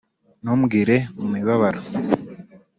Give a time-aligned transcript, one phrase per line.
[0.41, 1.79] ntumbwire, mu mubabaro,